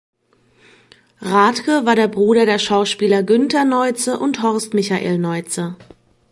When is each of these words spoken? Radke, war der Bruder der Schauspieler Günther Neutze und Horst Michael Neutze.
Radke, 1.19 1.85
war 1.85 1.95
der 1.95 2.07
Bruder 2.07 2.47
der 2.47 2.57
Schauspieler 2.57 3.21
Günther 3.21 3.65
Neutze 3.65 4.17
und 4.17 4.41
Horst 4.41 4.73
Michael 4.73 5.19
Neutze. 5.19 5.75